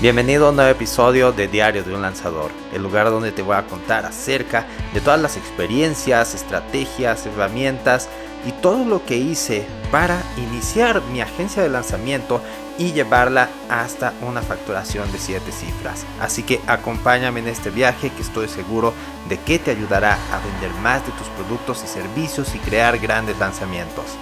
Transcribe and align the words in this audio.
Bienvenido 0.00 0.46
a 0.46 0.50
un 0.50 0.56
nuevo 0.56 0.70
episodio 0.70 1.32
de 1.32 1.48
Diario 1.48 1.82
de 1.82 1.92
un 1.92 2.02
Lanzador, 2.02 2.52
el 2.72 2.84
lugar 2.84 3.10
donde 3.10 3.32
te 3.32 3.42
voy 3.42 3.56
a 3.56 3.66
contar 3.66 4.06
acerca 4.06 4.64
de 4.94 5.00
todas 5.00 5.20
las 5.20 5.36
experiencias, 5.36 6.36
estrategias, 6.36 7.26
herramientas 7.26 8.08
y 8.46 8.52
todo 8.52 8.84
lo 8.84 9.04
que 9.04 9.16
hice 9.16 9.66
para 9.90 10.22
iniciar 10.36 11.02
mi 11.10 11.20
agencia 11.20 11.64
de 11.64 11.68
lanzamiento 11.68 12.40
y 12.78 12.92
llevarla 12.92 13.48
hasta 13.68 14.14
una 14.22 14.40
facturación 14.40 15.10
de 15.10 15.18
7 15.18 15.50
cifras. 15.50 16.06
Así 16.20 16.44
que 16.44 16.60
acompáñame 16.68 17.40
en 17.40 17.48
este 17.48 17.70
viaje 17.70 18.10
que 18.10 18.22
estoy 18.22 18.46
seguro 18.46 18.94
de 19.28 19.36
que 19.40 19.58
te 19.58 19.72
ayudará 19.72 20.12
a 20.32 20.38
vender 20.38 20.70
más 20.80 21.04
de 21.04 21.10
tus 21.10 21.26
productos 21.30 21.82
y 21.82 21.88
servicios 21.88 22.54
y 22.54 22.60
crear 22.60 22.96
grandes 23.00 23.36
lanzamientos. 23.40 24.16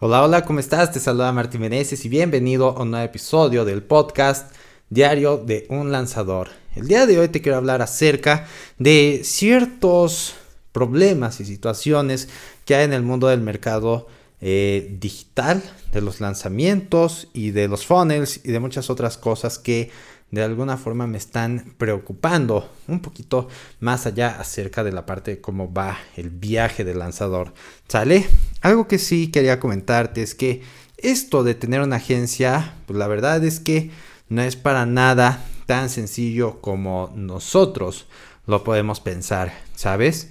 Hola, 0.00 0.22
hola, 0.22 0.44
¿cómo 0.44 0.60
estás? 0.60 0.92
Te 0.92 1.00
saluda 1.00 1.32
Martín 1.32 1.60
Meneses 1.60 2.04
y 2.04 2.08
bienvenido 2.08 2.68
a 2.68 2.82
un 2.82 2.92
nuevo 2.92 3.04
episodio 3.04 3.64
del 3.64 3.82
podcast 3.82 4.54
Diario 4.90 5.38
de 5.38 5.66
un 5.70 5.90
Lanzador. 5.90 6.50
El 6.76 6.86
día 6.86 7.04
de 7.04 7.18
hoy 7.18 7.26
te 7.26 7.42
quiero 7.42 7.58
hablar 7.58 7.82
acerca 7.82 8.46
de 8.78 9.22
ciertos 9.24 10.36
problemas 10.70 11.40
y 11.40 11.44
situaciones 11.44 12.28
que 12.64 12.76
hay 12.76 12.84
en 12.84 12.92
el 12.92 13.02
mundo 13.02 13.26
del 13.26 13.40
mercado 13.40 14.06
eh, 14.40 14.96
digital, 15.00 15.64
de 15.90 16.00
los 16.00 16.20
lanzamientos 16.20 17.26
y 17.32 17.50
de 17.50 17.66
los 17.66 17.84
funnels 17.84 18.38
y 18.44 18.52
de 18.52 18.60
muchas 18.60 18.90
otras 18.90 19.18
cosas 19.18 19.58
que 19.58 19.90
de 20.30 20.42
alguna 20.42 20.76
forma 20.76 21.06
me 21.06 21.18
están 21.18 21.74
preocupando 21.78 22.70
un 22.86 23.00
poquito 23.00 23.48
más 23.80 24.06
allá 24.06 24.38
acerca 24.38 24.84
de 24.84 24.92
la 24.92 25.06
parte 25.06 25.32
de 25.32 25.40
cómo 25.40 25.72
va 25.72 25.98
el 26.16 26.30
viaje 26.30 26.84
del 26.84 26.98
lanzador. 26.98 27.54
¿Sale? 27.88 28.26
Algo 28.60 28.88
que 28.88 28.98
sí 28.98 29.28
quería 29.28 29.60
comentarte 29.60 30.22
es 30.22 30.34
que 30.34 30.62
esto 30.98 31.44
de 31.44 31.54
tener 31.54 31.80
una 31.80 31.96
agencia, 31.96 32.74
pues 32.86 32.98
la 32.98 33.06
verdad 33.06 33.42
es 33.44 33.60
que 33.60 33.90
no 34.28 34.42
es 34.42 34.56
para 34.56 34.84
nada 34.84 35.44
tan 35.66 35.88
sencillo 35.88 36.60
como 36.60 37.12
nosotros 37.14 38.06
lo 38.46 38.64
podemos 38.64 39.00
pensar, 39.00 39.52
¿sabes? 39.74 40.28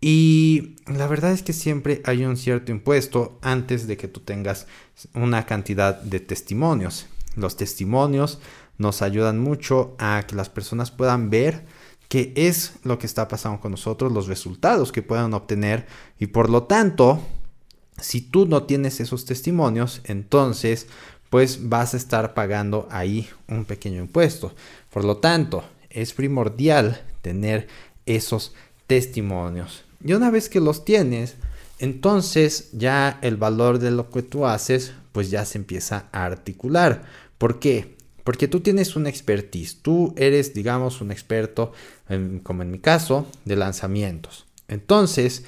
Y 0.00 0.76
la 0.86 1.06
verdad 1.06 1.32
es 1.32 1.42
que 1.42 1.52
siempre 1.52 2.00
hay 2.04 2.24
un 2.24 2.36
cierto 2.36 2.72
impuesto 2.72 3.38
antes 3.42 3.86
de 3.86 3.96
que 3.96 4.08
tú 4.08 4.20
tengas 4.20 4.66
una 5.14 5.46
cantidad 5.46 6.00
de 6.00 6.20
testimonios. 6.20 7.06
Los 7.36 7.56
testimonios 7.56 8.40
nos 8.80 9.02
ayudan 9.02 9.38
mucho 9.38 9.94
a 9.98 10.24
que 10.26 10.34
las 10.34 10.48
personas 10.48 10.90
puedan 10.90 11.28
ver 11.28 11.64
qué 12.08 12.32
es 12.34 12.72
lo 12.82 12.98
que 12.98 13.06
está 13.06 13.28
pasando 13.28 13.60
con 13.60 13.72
nosotros, 13.72 14.10
los 14.10 14.26
resultados 14.26 14.90
que 14.90 15.02
puedan 15.02 15.34
obtener 15.34 15.86
y 16.18 16.28
por 16.28 16.48
lo 16.48 16.64
tanto, 16.64 17.20
si 18.00 18.22
tú 18.22 18.46
no 18.46 18.64
tienes 18.64 18.98
esos 19.00 19.26
testimonios, 19.26 20.00
entonces 20.04 20.86
pues 21.28 21.68
vas 21.68 21.92
a 21.92 21.98
estar 21.98 22.32
pagando 22.32 22.88
ahí 22.90 23.28
un 23.48 23.66
pequeño 23.66 24.00
impuesto. 24.00 24.52
Por 24.90 25.04
lo 25.04 25.18
tanto, 25.18 25.62
es 25.90 26.14
primordial 26.14 27.02
tener 27.20 27.68
esos 28.06 28.54
testimonios. 28.86 29.84
Y 30.02 30.14
una 30.14 30.30
vez 30.30 30.48
que 30.48 30.58
los 30.58 30.86
tienes, 30.86 31.36
entonces 31.78 32.70
ya 32.72 33.18
el 33.20 33.36
valor 33.36 33.78
de 33.78 33.90
lo 33.90 34.10
que 34.10 34.22
tú 34.22 34.46
haces 34.46 34.94
pues 35.12 35.30
ya 35.30 35.44
se 35.44 35.58
empieza 35.58 36.08
a 36.12 36.24
articular. 36.24 37.04
¿Por 37.36 37.60
qué? 37.60 37.99
Porque 38.24 38.48
tú 38.48 38.60
tienes 38.60 38.96
una 38.96 39.08
expertise, 39.08 39.76
tú 39.82 40.14
eres, 40.16 40.54
digamos, 40.54 41.00
un 41.00 41.10
experto, 41.10 41.72
como 42.42 42.62
en 42.62 42.70
mi 42.70 42.78
caso, 42.78 43.26
de 43.44 43.56
lanzamientos. 43.56 44.46
Entonces, 44.68 45.44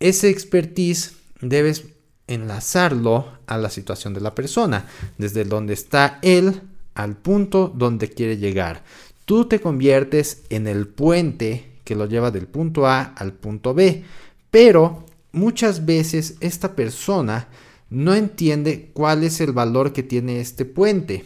ese 0.00 0.28
expertise 0.28 1.14
debes 1.40 1.84
enlazarlo 2.26 3.26
a 3.46 3.58
la 3.58 3.70
situación 3.70 4.14
de 4.14 4.20
la 4.20 4.34
persona, 4.34 4.86
desde 5.18 5.44
donde 5.44 5.74
está 5.74 6.18
él 6.22 6.62
al 6.94 7.16
punto 7.16 7.72
donde 7.74 8.08
quiere 8.08 8.36
llegar. 8.36 8.84
Tú 9.24 9.46
te 9.46 9.60
conviertes 9.60 10.42
en 10.50 10.66
el 10.66 10.88
puente 10.88 11.72
que 11.84 11.94
lo 11.94 12.06
lleva 12.06 12.30
del 12.30 12.46
punto 12.46 12.86
A 12.86 13.02
al 13.02 13.32
punto 13.32 13.74
B, 13.74 14.04
pero 14.50 15.06
muchas 15.32 15.84
veces 15.84 16.36
esta 16.40 16.74
persona 16.74 17.48
no 17.90 18.14
entiende 18.14 18.90
cuál 18.92 19.24
es 19.24 19.40
el 19.40 19.52
valor 19.52 19.92
que 19.92 20.02
tiene 20.02 20.40
este 20.40 20.64
puente 20.64 21.24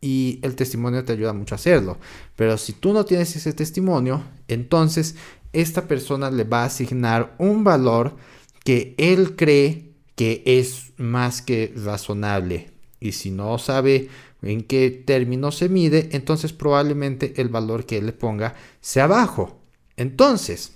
y 0.00 0.38
el 0.42 0.54
testimonio 0.54 1.04
te 1.04 1.12
ayuda 1.12 1.32
mucho 1.32 1.54
a 1.54 1.56
hacerlo. 1.56 1.98
Pero 2.36 2.56
si 2.58 2.72
tú 2.72 2.92
no 2.92 3.04
tienes 3.04 3.34
ese 3.36 3.52
testimonio, 3.52 4.22
entonces 4.46 5.16
esta 5.52 5.88
persona 5.88 6.30
le 6.30 6.44
va 6.44 6.62
a 6.62 6.66
asignar 6.66 7.34
un 7.38 7.64
valor 7.64 8.16
que 8.64 8.94
él 8.98 9.34
cree 9.36 9.92
que 10.14 10.42
es 10.44 10.92
más 10.96 11.42
que 11.42 11.72
razonable. 11.76 12.70
Y 13.00 13.12
si 13.12 13.30
no 13.30 13.58
sabe 13.58 14.08
en 14.42 14.62
qué 14.62 14.90
término 14.90 15.52
se 15.52 15.68
mide, 15.68 16.08
entonces 16.12 16.52
probablemente 16.52 17.34
el 17.40 17.48
valor 17.48 17.86
que 17.86 17.98
él 17.98 18.06
le 18.06 18.12
ponga 18.12 18.54
sea 18.80 19.06
bajo. 19.06 19.60
Entonces, 19.96 20.72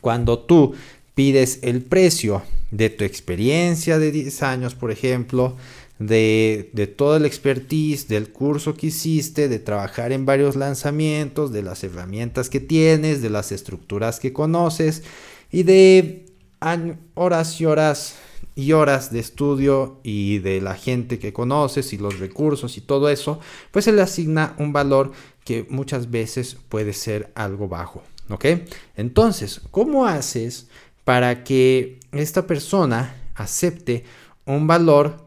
cuando 0.00 0.40
tú 0.40 0.74
pides 1.14 1.60
el 1.62 1.82
precio 1.82 2.42
de 2.70 2.90
tu 2.90 3.04
experiencia 3.04 3.98
de 3.98 4.10
10 4.10 4.42
años, 4.42 4.74
por 4.74 4.90
ejemplo, 4.90 5.56
de, 6.06 6.70
de 6.72 6.86
todo 6.86 7.16
el 7.16 7.24
expertise, 7.24 8.08
del 8.08 8.30
curso 8.30 8.74
que 8.74 8.88
hiciste, 8.88 9.48
de 9.48 9.58
trabajar 9.58 10.12
en 10.12 10.26
varios 10.26 10.56
lanzamientos, 10.56 11.52
de 11.52 11.62
las 11.62 11.84
herramientas 11.84 12.48
que 12.48 12.60
tienes, 12.60 13.22
de 13.22 13.30
las 13.30 13.52
estructuras 13.52 14.20
que 14.20 14.32
conoces 14.32 15.02
y 15.50 15.64
de 15.64 16.26
horas 17.14 17.60
y 17.60 17.66
horas 17.66 18.16
y 18.54 18.72
horas 18.72 19.12
de 19.12 19.18
estudio 19.18 20.00
y 20.02 20.38
de 20.38 20.60
la 20.60 20.74
gente 20.74 21.18
que 21.18 21.32
conoces 21.32 21.92
y 21.92 21.98
los 21.98 22.18
recursos 22.18 22.76
y 22.76 22.80
todo 22.80 23.08
eso, 23.08 23.40
pues 23.70 23.84
se 23.84 23.92
le 23.92 24.02
asigna 24.02 24.54
un 24.58 24.72
valor 24.72 25.12
que 25.44 25.66
muchas 25.70 26.10
veces 26.10 26.56
puede 26.68 26.92
ser 26.92 27.32
algo 27.34 27.68
bajo, 27.68 28.02
¿ok? 28.28 28.46
Entonces, 28.96 29.62
¿cómo 29.70 30.06
haces 30.06 30.68
para 31.04 31.44
que 31.44 31.98
esta 32.12 32.46
persona 32.46 33.16
acepte 33.34 34.04
un 34.44 34.66
valor 34.66 35.21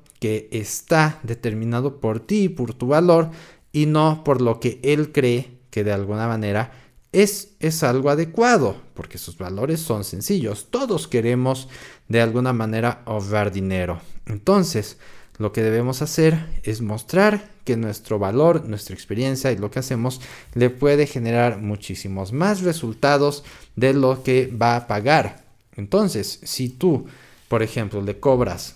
está 0.52 1.19
determinado 1.24 2.00
por 2.00 2.19
ti, 2.19 2.50
por 2.50 2.74
tu 2.74 2.88
valor, 2.88 3.31
y 3.72 3.86
no 3.86 4.24
por 4.24 4.41
lo 4.41 4.59
que 4.59 4.80
él 4.84 5.12
cree 5.12 5.59
que 5.69 5.84
de 5.84 5.91
alguna 5.91 6.28
manera 6.28 6.72
es, 7.12 7.56
es 7.59 7.84
algo 7.84 8.09
adecuado, 8.09 8.75
porque 8.94 9.18
sus 9.18 9.38
valores 9.38 9.80
son 9.80 10.03
sencillos. 10.03 10.68
Todos 10.69 11.08
queremos 11.08 11.69
de 12.08 12.22
alguna 12.22 12.53
manera 12.53 13.02
ahorrar 13.06 13.52
dinero. 13.52 14.02
Entonces, 14.25 14.97
lo 15.38 15.52
que 15.52 15.63
debemos 15.63 16.02
hacer 16.02 16.46
es 16.63 16.81
mostrar 16.81 17.50
que 17.66 17.75
nuestro 17.75 18.19
valor, 18.19 18.66
nuestra 18.66 18.96
experiencia 18.96 19.52
y 19.52 19.57
lo 19.57 19.72
que 19.72 19.80
hacemos 19.80 20.22
le 20.53 20.69
puede 20.69 21.07
generar 21.07 21.59
muchísimos 21.59 22.31
más 22.31 22.62
resultados 22.62 23.44
de 23.75 23.94
lo 23.94 24.24
que 24.24 24.47
va 24.47 24.75
a 24.75 24.88
pagar. 24.88 25.44
Entonces, 25.75 26.40
si 26.44 26.69
tú, 26.69 27.06
por 27.50 27.63
ejemplo, 27.63 28.02
le 28.02 28.19
cobras 28.19 28.75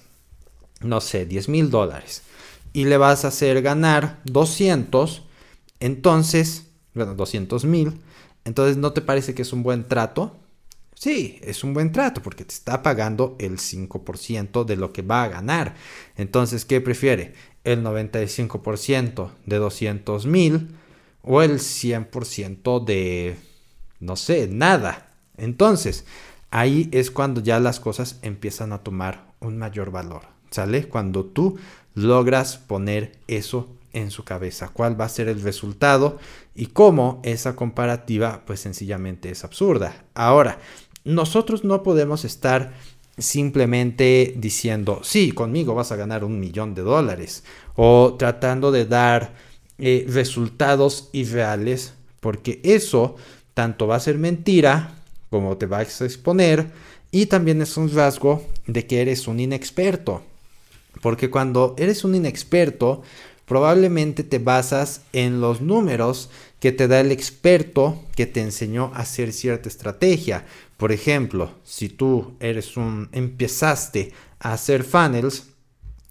no 0.81 1.01
sé, 1.01 1.25
10 1.25 1.49
mil 1.49 1.69
dólares 1.69 2.23
y 2.73 2.85
le 2.85 2.97
vas 2.97 3.25
a 3.25 3.29
hacer 3.29 3.61
ganar 3.61 4.19
200, 4.25 5.23
entonces, 5.79 6.67
bueno, 6.93 7.15
200 7.15 7.65
mil, 7.65 7.99
entonces 8.45 8.77
¿no 8.77 8.93
te 8.93 9.01
parece 9.01 9.33
que 9.33 9.41
es 9.41 9.53
un 9.53 9.63
buen 9.63 9.87
trato? 9.87 10.37
Sí, 10.95 11.39
es 11.43 11.63
un 11.63 11.73
buen 11.73 11.91
trato 11.91 12.21
porque 12.21 12.43
te 12.43 12.53
está 12.53 12.83
pagando 12.83 13.37
el 13.39 13.57
5% 13.57 14.65
de 14.65 14.75
lo 14.75 14.91
que 14.91 15.01
va 15.01 15.23
a 15.23 15.29
ganar. 15.29 15.75
Entonces, 16.17 16.65
¿qué 16.65 16.81
prefiere? 16.81 17.33
¿El 17.63 17.83
95% 17.83 19.29
de 19.45 19.57
200 19.57 20.25
mil 20.25 20.75
o 21.21 21.41
el 21.41 21.59
100% 21.59 22.83
de, 22.83 23.37
no 24.01 24.17
sé, 24.17 24.49
nada? 24.51 25.13
Entonces, 25.37 26.03
ahí 26.51 26.89
es 26.91 27.11
cuando 27.11 27.41
ya 27.41 27.61
las 27.61 27.79
cosas 27.79 28.19
empiezan 28.21 28.73
a 28.73 28.83
tomar 28.83 29.33
un 29.39 29.57
mayor 29.57 29.91
valor. 29.91 30.38
¿Sale? 30.51 30.87
Cuando 30.87 31.25
tú 31.25 31.57
logras 31.95 32.57
poner 32.57 33.13
eso 33.27 33.67
en 33.93 34.11
su 34.11 34.23
cabeza, 34.23 34.69
cuál 34.69 34.99
va 34.99 35.05
a 35.05 35.09
ser 35.09 35.27
el 35.29 35.41
resultado 35.41 36.19
y 36.55 36.67
cómo 36.67 37.19
esa 37.23 37.55
comparativa 37.55 38.43
pues 38.45 38.59
sencillamente 38.59 39.29
es 39.31 39.43
absurda. 39.43 40.03
Ahora, 40.13 40.59
nosotros 41.03 41.63
no 41.63 41.83
podemos 41.83 42.25
estar 42.25 42.73
simplemente 43.17 44.33
diciendo, 44.37 45.01
sí, 45.03 45.31
conmigo 45.31 45.75
vas 45.75 45.91
a 45.91 45.95
ganar 45.95 46.23
un 46.23 46.39
millón 46.39 46.73
de 46.73 46.81
dólares 46.81 47.43
o 47.75 48.15
tratando 48.17 48.71
de 48.71 48.85
dar 48.85 49.33
eh, 49.77 50.05
resultados 50.07 51.09
irreales, 51.11 51.93
porque 52.19 52.59
eso 52.63 53.15
tanto 53.53 53.87
va 53.87 53.95
a 53.95 54.01
ser 54.01 54.17
mentira 54.17 54.95
como 55.29 55.57
te 55.57 55.65
vas 55.65 56.01
a 56.01 56.05
exponer 56.05 56.67
y 57.11 57.25
también 57.25 57.61
es 57.61 57.77
un 57.77 57.93
rasgo 57.93 58.43
de 58.67 58.85
que 58.85 59.01
eres 59.01 59.27
un 59.27 59.39
inexperto. 59.39 60.23
Porque 61.01 61.29
cuando 61.29 61.75
eres 61.77 62.03
un 62.03 62.15
inexperto, 62.15 63.01
probablemente 63.45 64.23
te 64.23 64.39
basas 64.39 65.01
en 65.11 65.41
los 65.41 65.61
números 65.61 66.29
que 66.59 66.71
te 66.71 66.87
da 66.87 66.99
el 66.99 67.11
experto 67.11 68.03
que 68.15 68.25
te 68.25 68.41
enseñó 68.41 68.91
a 68.93 68.99
hacer 68.99 69.33
cierta 69.33 69.69
estrategia. 69.69 70.45
Por 70.77 70.91
ejemplo, 70.91 71.51
si 71.63 71.89
tú 71.89 72.35
eres 72.39 72.77
un 72.77 73.09
empezaste 73.11 74.11
a 74.39 74.53
hacer 74.53 74.83
funnels, 74.83 75.47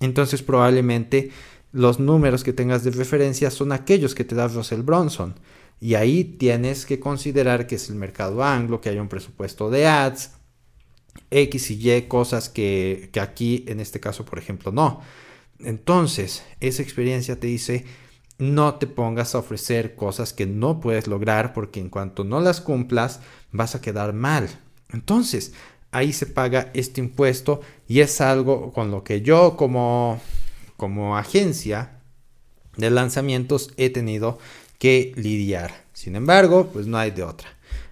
entonces 0.01 0.43
probablemente 0.43 1.31
los 1.73 2.01
números 2.01 2.45
que 2.45 2.53
tengas 2.53 2.83
de 2.83 2.91
referencia 2.91 3.51
son 3.51 3.73
aquellos 3.73 4.15
que 4.15 4.25
te 4.25 4.35
da 4.35 4.49
Russell 4.49 4.83
Bronson. 4.83 5.35
Y 5.81 5.95
ahí 5.95 6.25
tienes 6.25 6.87
que 6.87 6.99
considerar 6.99 7.67
que 7.67 7.77
es 7.77 7.89
el 7.89 7.97
mercado 7.97 8.43
anglo, 8.43 8.81
que 8.81 8.89
hay 8.89 8.99
un 8.99 9.09
presupuesto 9.09 9.71
de 9.71 9.87
ads, 9.87 10.33
X 11.31 11.71
y 11.71 11.91
Y 11.91 12.03
cosas 12.03 12.49
que, 12.49 13.11
que 13.13 13.21
aquí 13.21 13.65
en 13.69 13.81
este 13.81 14.01
caso, 14.01 14.25
por 14.25 14.39
ejemplo, 14.39 14.73
no. 14.73 15.01
Entonces, 15.61 16.45
esa 16.61 16.83
experiencia 16.83 17.39
te 17.39 17.47
dice, 17.47 17.85
no 18.39 18.77
te 18.77 18.87
pongas 18.87 19.35
a 19.35 19.39
ofrecer 19.39 19.97
cosas 19.97 20.33
que 20.33 20.47
no 20.47 20.81
puedes 20.81 21.09
lograr 21.09 21.53
porque 21.53 21.81
en 21.81 21.91
cuanto 21.91 22.25
no 22.25 22.41
las 22.41 22.61
cumplas 22.61 23.21
vas 23.51 23.75
a 23.75 23.81
quedar 23.81 24.13
mal. 24.13 24.49
Entonces, 24.91 25.53
ahí 25.91 26.13
se 26.13 26.27
paga 26.27 26.71
este 26.75 27.01
impuesto 27.01 27.61
y 27.87 28.01
es 28.01 28.21
algo 28.21 28.73
con 28.73 28.91
lo 28.91 29.03
que 29.03 29.23
yo 29.23 29.57
como, 29.57 30.21
como 30.77 31.17
agencia 31.17 32.01
de 32.77 32.91
lanzamientos 32.91 33.73
he 33.77 33.91
tenido 33.91 34.39
que 34.79 35.13
lidiar. 35.17 35.85
Sin 35.93 36.15
embargo, 36.15 36.71
pues 36.73 36.87
no 36.87 36.97
hay 36.97 37.11
de 37.11 37.25
otra. 37.25 37.49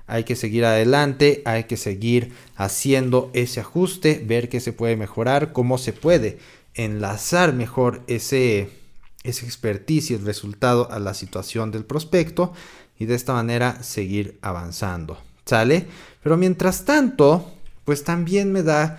Hay 0.06 0.24
que 0.24 0.36
seguir 0.36 0.64
adelante, 0.64 1.42
hay 1.44 1.64
que 1.64 1.76
seguir 1.76 2.32
haciendo 2.56 3.30
ese 3.32 3.60
ajuste, 3.60 4.22
ver 4.24 4.48
qué 4.48 4.60
se 4.60 4.72
puede 4.72 4.96
mejorar, 4.96 5.52
cómo 5.52 5.78
se 5.78 5.92
puede 5.92 6.38
enlazar 6.74 7.52
mejor 7.52 8.02
ese, 8.06 8.70
ese 9.24 9.46
expertise 9.46 10.10
y 10.10 10.14
el 10.14 10.24
resultado 10.24 10.90
a 10.92 10.98
la 10.98 11.14
situación 11.14 11.70
del 11.70 11.84
prospecto 11.84 12.52
y 12.98 13.06
de 13.06 13.14
esta 13.14 13.32
manera 13.32 13.82
seguir 13.82 14.38
avanzando. 14.42 15.18
¿Sale? 15.44 15.86
Pero 16.22 16.36
mientras 16.36 16.84
tanto, 16.84 17.52
pues 17.84 18.02
también 18.02 18.52
me 18.52 18.62
da 18.62 18.98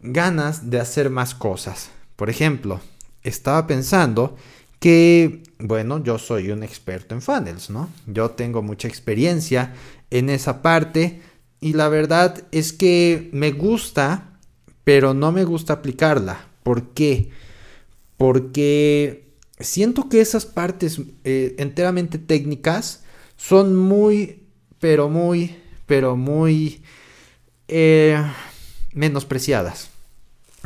ganas 0.00 0.70
de 0.70 0.80
hacer 0.80 1.10
más 1.10 1.34
cosas. 1.34 1.90
Por 2.14 2.30
ejemplo, 2.30 2.80
estaba 3.22 3.66
pensando 3.66 4.36
que, 4.78 5.42
bueno, 5.58 6.02
yo 6.02 6.18
soy 6.18 6.50
un 6.50 6.62
experto 6.62 7.14
en 7.14 7.22
funnels, 7.22 7.68
¿no? 7.68 7.90
Yo 8.06 8.30
tengo 8.30 8.62
mucha 8.62 8.86
experiencia 8.86 9.74
en 10.10 10.30
esa 10.30 10.62
parte 10.62 11.22
y 11.60 11.72
la 11.72 11.88
verdad 11.88 12.44
es 12.52 12.72
que 12.72 13.30
me 13.32 13.52
gusta, 13.52 14.38
pero 14.84 15.14
no 15.14 15.32
me 15.32 15.44
gusta 15.44 15.74
aplicarla. 15.74 16.46
¿Por 16.62 16.90
qué? 16.90 17.30
Porque 18.16 19.28
siento 19.58 20.08
que 20.08 20.20
esas 20.20 20.46
partes 20.46 21.00
eh, 21.24 21.56
enteramente 21.58 22.18
técnicas 22.18 23.02
son 23.36 23.76
muy, 23.76 24.44
pero 24.78 25.08
muy, 25.08 25.56
pero 25.86 26.16
muy 26.16 26.82
eh, 27.66 28.22
menospreciadas. 28.92 29.90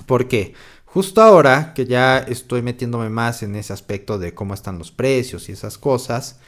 ¿Por 0.07 0.29
qué? 0.29 0.55
Justo 0.85 1.23
ahora 1.23 1.73
que 1.75 1.87
ya 1.87 2.19
estoy 2.19 2.61
metiéndome 2.61 3.09
más 3.09 3.43
en 3.43 3.57
ese 3.57 3.73
aspecto 3.73 4.19
de 4.19 4.35
cómo 4.35 4.53
están 4.53 4.79
los 4.79 4.91
precios 4.91 5.49
y 5.49 5.53
esas 5.53 5.79
cosas, 5.79 6.39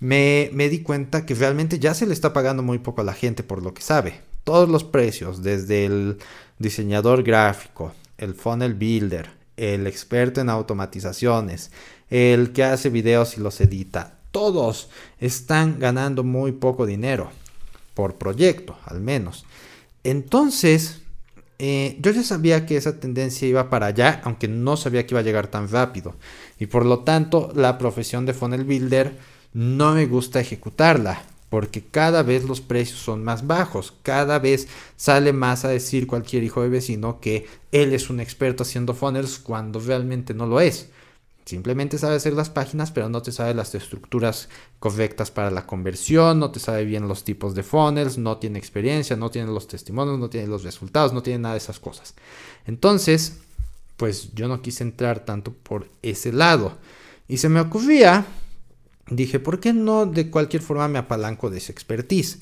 me, 0.00 0.50
di 0.68 0.82
cuenta 0.82 1.26
que 1.26 1.34
realmente 1.34 1.78
ya 1.78 1.94
se 1.94 2.06
le 2.06 2.12
está 2.12 2.32
pagando 2.32 2.62
muy 2.62 2.78
poco 2.78 3.00
a 3.00 3.04
la 3.04 3.14
gente 3.14 3.42
por 3.42 3.62
lo 3.62 3.74
que 3.74 3.82
sabe. 3.82 4.20
Todos 4.44 4.68
los 4.68 4.84
precios, 4.84 5.42
desde 5.42 5.84
el 5.84 6.18
diseñador 6.58 7.22
gráfico, 7.22 7.92
el 8.16 8.34
funnel 8.34 8.74
builder, 8.74 9.30
el 9.56 9.86
experto 9.86 10.40
en 10.40 10.48
automatizaciones, 10.48 11.70
el 12.10 12.52
que 12.52 12.64
hace 12.64 12.90
videos 12.90 13.36
y 13.36 13.40
los 13.40 13.60
edita, 13.60 14.18
todos 14.30 14.88
están 15.18 15.78
ganando 15.78 16.22
muy 16.22 16.52
poco 16.52 16.86
dinero 16.86 17.30
por 17.94 18.14
proyecto, 18.14 18.78
al 18.84 19.00
menos. 19.00 19.44
Entonces, 20.04 21.02
eh, 21.58 21.98
yo 22.00 22.12
ya 22.12 22.22
sabía 22.22 22.66
que 22.66 22.76
esa 22.76 23.00
tendencia 23.00 23.48
iba 23.48 23.68
para 23.68 23.86
allá, 23.86 24.20
aunque 24.24 24.46
no 24.46 24.76
sabía 24.76 25.04
que 25.04 25.14
iba 25.14 25.20
a 25.20 25.24
llegar 25.24 25.48
tan 25.48 25.68
rápido. 25.68 26.14
Y 26.58 26.66
por 26.66 26.86
lo 26.86 27.00
tanto, 27.00 27.50
la 27.54 27.78
profesión 27.78 28.24
de 28.26 28.34
funnel 28.34 28.64
builder 28.64 29.16
no 29.52 29.94
me 29.94 30.06
gusta 30.06 30.40
ejecutarla, 30.40 31.22
porque 31.50 31.82
cada 31.82 32.22
vez 32.22 32.44
los 32.44 32.60
precios 32.60 33.00
son 33.00 33.24
más 33.24 33.46
bajos, 33.46 33.94
cada 34.02 34.38
vez 34.38 34.68
sale 34.96 35.32
más 35.32 35.64
a 35.64 35.68
decir 35.68 36.06
cualquier 36.06 36.44
hijo 36.44 36.62
de 36.62 36.68
vecino 36.68 37.20
que 37.20 37.46
él 37.72 37.92
es 37.92 38.10
un 38.10 38.20
experto 38.20 38.62
haciendo 38.62 38.94
funnels 38.94 39.38
cuando 39.38 39.80
realmente 39.80 40.34
no 40.34 40.46
lo 40.46 40.60
es. 40.60 40.90
Simplemente 41.48 41.96
sabe 41.96 42.16
hacer 42.16 42.34
las 42.34 42.50
páginas, 42.50 42.90
pero 42.90 43.08
no 43.08 43.22
te 43.22 43.32
sabe 43.32 43.54
las 43.54 43.74
estructuras 43.74 44.50
correctas 44.80 45.30
para 45.30 45.50
la 45.50 45.64
conversión, 45.64 46.38
no 46.38 46.50
te 46.50 46.60
sabe 46.60 46.84
bien 46.84 47.08
los 47.08 47.24
tipos 47.24 47.54
de 47.54 47.62
funnels, 47.62 48.18
no 48.18 48.36
tiene 48.36 48.58
experiencia, 48.58 49.16
no 49.16 49.30
tiene 49.30 49.50
los 49.50 49.66
testimonios, 49.66 50.18
no 50.18 50.28
tiene 50.28 50.46
los 50.46 50.62
resultados, 50.62 51.14
no 51.14 51.22
tiene 51.22 51.38
nada 51.38 51.54
de 51.54 51.60
esas 51.60 51.80
cosas. 51.80 52.14
Entonces, 52.66 53.38
pues 53.96 54.34
yo 54.34 54.46
no 54.46 54.60
quise 54.60 54.84
entrar 54.84 55.24
tanto 55.24 55.54
por 55.54 55.88
ese 56.02 56.34
lado. 56.34 56.76
Y 57.28 57.38
se 57.38 57.48
me 57.48 57.60
ocurría, 57.60 58.26
dije, 59.10 59.40
¿por 59.40 59.60
qué 59.60 59.72
no 59.72 60.06
de 60.06 60.30
cualquier 60.30 60.62
forma 60.62 60.88
me 60.88 60.98
apalanco 60.98 61.50
de 61.50 61.58
esa 61.58 61.72
expertise? 61.72 62.40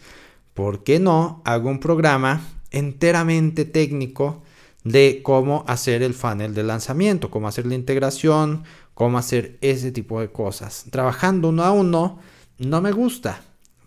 ¿Por 0.54 0.84
qué 0.84 0.98
no 0.98 1.42
hago 1.44 1.68
un 1.68 1.80
programa 1.80 2.42
enteramente 2.70 3.64
técnico 3.64 4.42
de 4.84 5.20
cómo 5.22 5.64
hacer 5.66 6.02
el 6.02 6.14
funnel 6.14 6.54
de 6.54 6.62
lanzamiento, 6.62 7.30
cómo 7.30 7.48
hacer 7.48 7.66
la 7.66 7.74
integración, 7.74 8.62
cómo 8.94 9.18
hacer 9.18 9.58
ese 9.60 9.90
tipo 9.90 10.20
de 10.20 10.30
cosas. 10.30 10.86
Trabajando 10.90 11.48
uno 11.48 11.64
a 11.64 11.72
uno 11.72 12.18
no 12.58 12.80
me 12.80 12.92
gusta, 12.92 13.42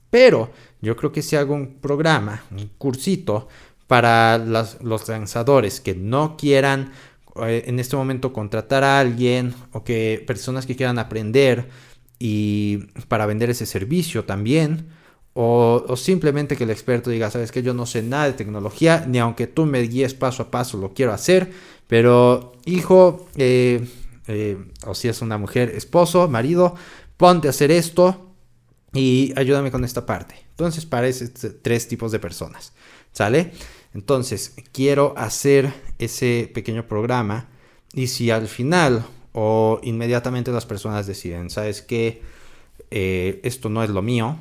pero 0.10 0.52
yo 0.82 0.96
creo 0.98 1.12
que 1.12 1.22
si 1.22 1.36
hago 1.36 1.56
un 1.56 1.75
programa, 1.75 2.44
un 2.52 2.70
cursito 2.78 3.48
para 3.88 4.38
los, 4.38 4.78
lanzadores 5.08 5.80
que 5.80 5.96
no 5.96 6.36
quieran 6.38 6.92
eh, 7.44 7.64
en 7.66 7.80
este 7.80 7.96
momento 7.96 8.34
contratar 8.34 8.84
a 8.84 9.00
alguien 9.00 9.56
o 9.72 9.84
que 9.84 10.24
personas 10.28 10.66
que 10.66 10.75
quieran 10.75 11.00
aprender 11.00 11.70
y 12.19 12.77
para 13.07 13.25
vender 13.25 13.50
ese 13.50 13.66
servicio 13.66 14.25
también. 14.25 14.89
O, 15.33 15.95
simplemente 15.95 16.57
que 16.57 16.66
el 16.66 16.69
experto 16.69 17.10
diga, 17.10 17.31
sabes 17.31 17.51
que 17.51 17.63
yo 17.63 17.74
no 17.74 17.86
sé 17.86 18.01
nada 18.01 18.25
de 18.25 18.33
tecnología, 18.33 19.06
ni 19.07 19.19
aunque 19.19 19.48
tú 19.48 19.66
me 19.66 19.80
guíes 19.81 20.13
paso 20.13 20.44
a 20.44 20.51
paso 20.51 20.77
lo 20.77 20.94
quiero 20.94 21.13
hacer, 21.13 21.51
pero 21.88 22.51
hijo, 22.66 23.27
eh, 23.38 23.88
eh, 24.27 24.57
o 24.86 24.94
si 24.94 25.07
es 25.07 25.21
una 25.21 25.38
mujer, 25.38 25.69
esposo, 25.69 26.27
marido, 26.27 26.75
ponte 27.16 27.48
a 27.48 27.51
hacer 27.51 27.71
esto 27.71 28.33
y 28.92 29.31
ayúdame 29.38 29.72
con 29.72 29.86
esta 29.86 30.06
parte. 30.06 30.36
Entonces, 30.50 30.86
para 30.86 31.07
esos 31.07 31.31
tres 31.62 31.88
tipos 31.88 32.12
de 32.12 32.19
personas, 32.19 32.74
¿sale? 33.13 33.54
Entonces, 33.94 34.56
quiero 34.74 35.13
hacer 35.15 35.74
ese 36.00 36.51
pequeño 36.54 36.86
programa 36.86 37.48
y 37.94 38.07
si 38.07 38.30
al 38.30 38.48
final 38.48 39.06
o 39.41 39.80
inmediatamente 39.83 40.51
las 40.51 40.65
personas 40.65 41.07
deciden, 41.07 41.50
¿sabes 41.50 41.81
qué? 41.81 42.21
Eh, 42.91 43.39
esto 43.43 43.69
no 43.69 43.81
es 43.84 43.89
lo 43.89 44.01
mío. 44.01 44.36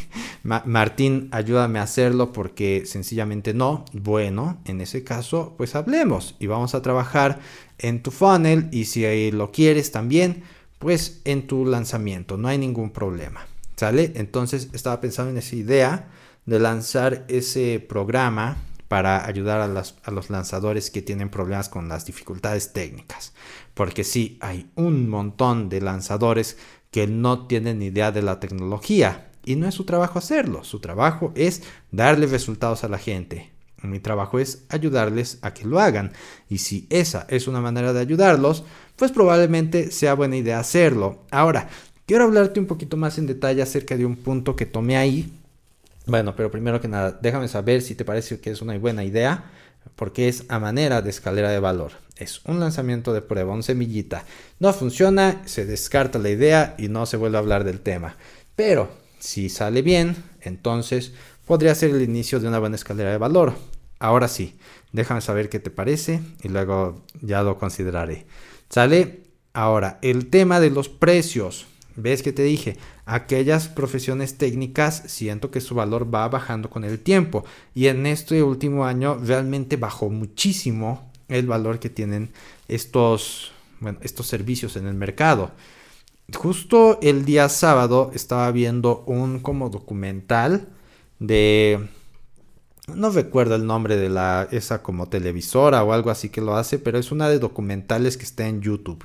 Martín, 0.42 1.28
ayúdame 1.30 1.78
a 1.78 1.84
hacerlo 1.84 2.32
porque 2.32 2.82
sencillamente 2.84 3.54
no. 3.54 3.84
Bueno, 3.92 4.58
en 4.64 4.80
ese 4.80 5.04
caso, 5.04 5.54
pues 5.56 5.76
hablemos 5.76 6.34
y 6.40 6.48
vamos 6.48 6.74
a 6.74 6.82
trabajar 6.82 7.38
en 7.78 8.02
tu 8.02 8.10
funnel 8.10 8.68
y 8.72 8.86
si 8.86 9.30
lo 9.30 9.52
quieres 9.52 9.92
también, 9.92 10.42
pues 10.80 11.20
en 11.24 11.46
tu 11.46 11.64
lanzamiento. 11.64 12.36
No 12.36 12.48
hay 12.48 12.58
ningún 12.58 12.90
problema. 12.90 13.46
¿Sale? 13.76 14.10
Entonces 14.16 14.70
estaba 14.72 15.00
pensando 15.00 15.30
en 15.30 15.38
esa 15.38 15.54
idea 15.54 16.08
de 16.44 16.58
lanzar 16.58 17.24
ese 17.28 17.78
programa 17.78 18.56
para 18.90 19.24
ayudar 19.24 19.60
a, 19.60 20.10
los 20.10 20.30
lanzadores 20.30 20.90
que 20.90 21.00
tienen 21.00 21.30
problemas 21.30 21.68
con 21.68 21.88
las 21.88 22.06
dificultades 22.06 22.72
técnicas. 22.72 23.34
Porque 23.72 24.02
sí, 24.02 24.36
hay 24.40 24.68
un 24.74 25.08
montón 25.08 25.68
de 25.68 25.80
lanzadores 25.80 26.56
que 26.90 27.06
no 27.06 27.46
tienen 27.46 27.82
idea 27.82 28.10
de 28.10 28.22
la 28.22 28.40
tecnología. 28.40 29.30
Y 29.44 29.54
no 29.54 29.68
es 29.68 29.76
su 29.76 29.84
trabajo 29.84 30.18
hacerlo, 30.18 30.64
su 30.64 30.80
trabajo 30.80 31.30
es 31.36 31.62
darle 31.92 32.26
resultados 32.26 32.82
a 32.82 32.88
la 32.88 32.98
gente. 32.98 33.52
Mi 33.80 34.00
trabajo 34.00 34.40
es 34.40 34.64
ayudarles 34.68 35.38
a 35.42 35.54
que 35.54 35.68
lo 35.68 35.78
hagan. 35.78 36.10
Y 36.48 36.58
si 36.58 36.88
esa 36.90 37.26
es 37.28 37.46
una 37.46 37.60
manera 37.60 37.92
de 37.92 38.00
ayudarlos, 38.00 38.64
pues 38.96 39.12
probablemente 39.12 39.92
sea 39.92 40.14
buena 40.14 40.36
idea 40.36 40.58
hacerlo. 40.58 41.22
Ahora, 41.30 41.68
quiero 42.06 42.24
hablarte 42.24 42.58
un 42.58 42.66
poquito 42.66 42.96
más 42.96 43.18
en 43.18 43.28
detalle 43.28 43.62
acerca 43.62 43.96
de 43.96 44.04
un 44.04 44.16
punto 44.16 44.56
que 44.56 44.66
tomé 44.66 44.96
ahí. 44.96 45.32
Bueno, 46.06 46.34
pero 46.34 46.50
primero 46.50 46.80
que 46.80 46.88
nada, 46.88 47.18
déjame 47.20 47.48
saber 47.48 47.82
si 47.82 47.94
te 47.94 48.04
parece 48.04 48.40
que 48.40 48.50
es 48.50 48.62
una 48.62 48.76
buena 48.78 49.04
idea, 49.04 49.50
porque 49.96 50.28
es 50.28 50.44
a 50.48 50.58
manera 50.58 51.02
de 51.02 51.10
escalera 51.10 51.50
de 51.50 51.60
valor. 51.60 51.92
Es 52.16 52.44
un 52.44 52.60
lanzamiento 52.60 53.12
de 53.12 53.22
prueba, 53.22 53.54
un 53.54 53.62
semillita. 53.62 54.24
No 54.58 54.72
funciona, 54.72 55.42
se 55.46 55.66
descarta 55.66 56.18
la 56.18 56.30
idea 56.30 56.74
y 56.78 56.88
no 56.88 57.06
se 57.06 57.16
vuelve 57.16 57.36
a 57.36 57.40
hablar 57.40 57.64
del 57.64 57.80
tema. 57.80 58.16
Pero 58.56 58.90
si 59.18 59.48
sale 59.48 59.82
bien, 59.82 60.16
entonces 60.40 61.12
podría 61.46 61.74
ser 61.74 61.90
el 61.90 62.02
inicio 62.02 62.40
de 62.40 62.48
una 62.48 62.58
buena 62.58 62.76
escalera 62.76 63.10
de 63.10 63.18
valor. 63.18 63.54
Ahora 63.98 64.28
sí, 64.28 64.58
déjame 64.92 65.20
saber 65.20 65.48
qué 65.48 65.60
te 65.60 65.70
parece 65.70 66.20
y 66.42 66.48
luego 66.48 67.02
ya 67.20 67.42
lo 67.42 67.58
consideraré. 67.58 68.26
¿Sale? 68.68 69.24
Ahora, 69.52 69.98
el 70.02 70.30
tema 70.30 70.60
de 70.60 70.70
los 70.70 70.88
precios. 70.88 71.66
¿Ves 72.02 72.22
que 72.22 72.32
te 72.32 72.42
dije? 72.42 72.76
Aquellas 73.04 73.68
profesiones 73.68 74.38
técnicas 74.38 75.02
siento 75.06 75.50
que 75.50 75.60
su 75.60 75.74
valor 75.74 76.12
va 76.12 76.28
bajando 76.28 76.70
con 76.70 76.84
el 76.84 76.98
tiempo. 76.98 77.44
Y 77.74 77.86
en 77.86 78.06
este 78.06 78.42
último 78.42 78.84
año 78.84 79.18
realmente 79.18 79.76
bajó 79.76 80.10
muchísimo 80.10 81.10
el 81.28 81.46
valor 81.46 81.78
que 81.78 81.90
tienen 81.90 82.30
estos 82.68 83.52
estos 84.02 84.26
servicios 84.26 84.76
en 84.76 84.86
el 84.86 84.94
mercado. 84.94 85.52
Justo 86.34 86.98
el 87.02 87.24
día 87.24 87.48
sábado 87.48 88.10
estaba 88.14 88.50
viendo 88.52 89.02
un 89.06 89.40
como 89.40 89.70
documental 89.70 90.68
de 91.18 91.88
no 92.94 93.10
recuerdo 93.10 93.56
el 93.56 93.66
nombre 93.66 93.96
de 93.96 94.08
la 94.08 94.48
esa 94.50 94.82
como 94.82 95.08
televisora 95.08 95.82
o 95.82 95.92
algo 95.92 96.10
así 96.10 96.28
que 96.28 96.40
lo 96.40 96.56
hace, 96.56 96.78
pero 96.78 96.98
es 96.98 97.10
una 97.10 97.28
de 97.28 97.38
documentales 97.38 98.16
que 98.16 98.24
está 98.24 98.46
en 98.46 98.60
YouTube 98.60 99.04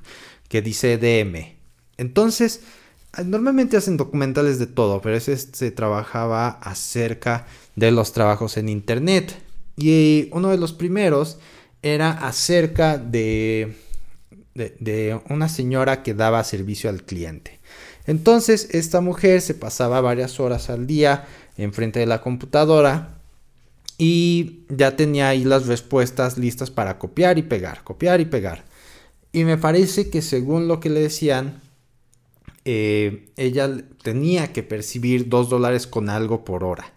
que 0.49 0.61
dice 0.61 0.97
DM. 0.97 1.55
Entonces, 1.97 2.61
normalmente 3.23 3.77
hacen 3.77 3.97
documentales 3.97 4.59
de 4.59 4.67
todo, 4.67 5.01
pero 5.01 5.15
ese 5.15 5.37
se 5.37 5.71
trabajaba 5.71 6.49
acerca 6.49 7.45
de 7.75 7.91
los 7.91 8.11
trabajos 8.11 8.57
en 8.57 8.69
internet. 8.69 9.37
Y 9.77 10.29
uno 10.31 10.49
de 10.49 10.57
los 10.57 10.73
primeros 10.73 11.37
era 11.81 12.11
acerca 12.11 12.97
de, 12.97 13.75
de, 14.55 15.19
una 15.29 15.49
señora 15.49 16.01
que 16.01 16.13
daba 16.13 16.43
servicio 16.43 16.89
al 16.89 17.03
cliente. 17.03 17.59
Entonces, 18.07 18.69
esta 18.71 19.01
mujer 19.01 19.41
se 19.41 19.53
pasaba 19.53 20.01
varias 20.01 20.39
horas 20.39 20.69
al 20.69 20.87
día 20.87 21.25
enfrente 21.57 21.99
de 21.99 22.05
la 22.05 22.21
computadora 22.21 23.19
y 23.97 24.61
ya 24.69 24.95
tenía 24.95 25.29
ahí 25.29 25.43
las 25.43 25.67
respuestas 25.67 26.37
listas 26.37 26.69
para 26.69 26.97
copiar 26.99 27.37
y 27.37 27.43
pegar, 27.43 27.83
copiar 27.83 28.19
y 28.21 28.25
pegar. 28.25 28.65
Y 29.31 29.43
me 29.43 29.57
parece 29.57 30.09
que 30.09 30.21
según 30.21 30.67
lo 30.67 30.79
que 30.79 30.89
le 30.89 31.01
decían, 31.01 31.61
eh, 32.65 33.29
ella 33.37 33.71
tenía 34.01 34.51
que 34.51 34.63
percibir 34.63 35.29
dos 35.29 35.49
dólares 35.49 35.87
con 35.87 36.09
algo 36.09 36.43
por 36.43 36.63
hora. 36.63 36.93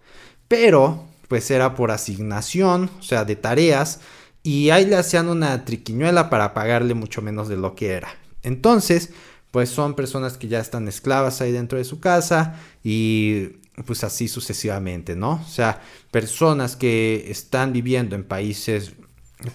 Pero, 0.49 1.05
pues 1.29 1.51
era 1.51 1.75
por 1.75 1.91
asignación, 1.91 2.91
o 2.99 3.03
sea, 3.03 3.25
de 3.25 3.37
tareas, 3.37 4.01
y 4.43 4.71
ahí 4.71 4.87
le 4.87 4.97
hacían 4.97 5.29
una 5.29 5.65
triquiñuela 5.65 6.31
para 6.31 6.55
pagarle 6.55 6.95
mucho 6.95 7.21
menos 7.23 7.49
de 7.49 7.57
lo 7.57 7.75
que 7.75 7.91
era. 7.91 8.09
Entonces, 8.43 9.11
pues 9.51 9.69
son 9.69 9.95
personas 9.95 10.39
que 10.39 10.49
ya 10.49 10.61
están 10.61 10.89
esclavas 10.89 11.41
ahí 11.41 11.53
dentro 11.53 11.79
de 11.79 11.85
su 11.85 12.01
casa 12.01 12.59
y 12.83 13.59
pues 13.87 14.05
así 14.05 14.29
sucesivamente, 14.29 15.17
¿no? 15.17 15.43
O 15.45 15.49
sea, 15.49 15.81
personas 16.11 16.77
que 16.77 17.31
están 17.31 17.73
viviendo 17.73 18.17
en 18.17 18.25
países 18.25 18.93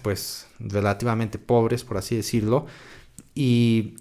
pues 0.01 0.47
relativamente 0.59 1.37
pobres, 1.37 1.83
por 1.83 1.97
así 1.97 2.15
decirlo, 2.15 2.65
y, 3.35 3.95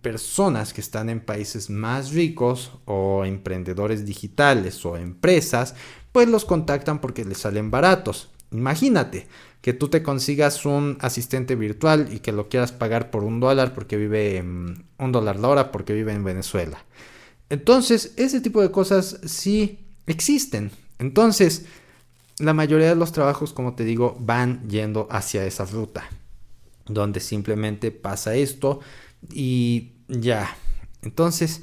personas 0.00 0.72
que 0.72 0.80
están 0.80 1.08
en 1.08 1.20
países 1.20 1.70
más 1.70 2.12
ricos 2.12 2.72
o 2.84 3.24
emprendedores 3.24 4.06
digitales 4.06 4.84
o 4.86 4.96
empresas, 4.96 5.74
pues 6.12 6.28
los 6.28 6.44
contactan 6.44 7.00
porque 7.00 7.24
les 7.24 7.38
salen 7.38 7.70
baratos. 7.70 8.30
Imagínate 8.52 9.26
que 9.60 9.72
tú 9.72 9.88
te 9.88 10.02
consigas 10.02 10.64
un 10.64 10.96
asistente 11.00 11.56
virtual 11.56 12.08
y 12.12 12.20
que 12.20 12.30
lo 12.30 12.48
quieras 12.48 12.70
pagar 12.70 13.10
por 13.10 13.24
un 13.24 13.40
dólar 13.40 13.74
porque 13.74 13.96
vive 13.96 14.36
en 14.36 14.84
un 14.98 15.12
dólar 15.12 15.40
la 15.40 15.48
hora 15.48 15.72
porque 15.72 15.92
vive 15.92 16.12
en 16.12 16.22
Venezuela. 16.22 16.84
Entonces, 17.50 18.12
ese 18.16 18.40
tipo 18.40 18.62
de 18.62 18.70
cosas 18.70 19.18
sí 19.24 19.80
existen. 20.06 20.70
Entonces, 21.00 21.66
la 22.38 22.54
mayoría 22.54 22.88
de 22.88 22.96
los 22.96 23.10
trabajos, 23.10 23.52
como 23.52 23.74
te 23.74 23.84
digo, 23.84 24.16
van 24.20 24.68
yendo 24.68 25.08
hacia 25.10 25.44
esa 25.44 25.64
ruta 25.64 26.08
donde 26.86 27.20
simplemente 27.20 27.90
pasa 27.90 28.34
esto 28.34 28.80
y 29.32 29.92
ya. 30.08 30.56
Entonces, 31.02 31.62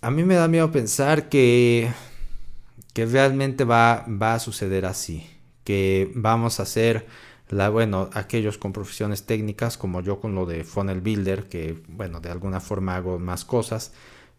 a 0.00 0.10
mí 0.10 0.24
me 0.24 0.34
da 0.34 0.48
miedo 0.48 0.70
pensar 0.70 1.28
que, 1.28 1.90
que 2.92 3.06
realmente 3.06 3.64
va, 3.64 4.04
va 4.08 4.34
a 4.34 4.38
suceder 4.38 4.84
así, 4.86 5.26
que 5.64 6.10
vamos 6.14 6.60
a 6.60 6.64
hacer 6.64 7.06
la, 7.48 7.68
bueno, 7.68 8.08
aquellos 8.14 8.58
con 8.58 8.72
profesiones 8.72 9.26
técnicas 9.26 9.76
como 9.76 10.00
yo 10.00 10.20
con 10.20 10.34
lo 10.34 10.46
de 10.46 10.64
funnel 10.64 11.00
builder, 11.00 11.48
que 11.48 11.82
bueno, 11.88 12.20
de 12.20 12.30
alguna 12.30 12.60
forma 12.60 12.96
hago 12.96 13.18
más 13.18 13.44
cosas, 13.44 13.92